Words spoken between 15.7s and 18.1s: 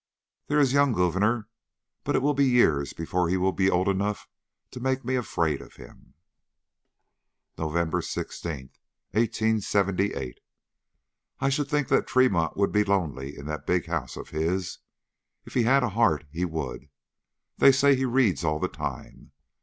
a heart he would. They say he